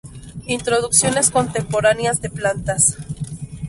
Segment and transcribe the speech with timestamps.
[0.47, 2.97] Introducciones contemporáneas de plantas.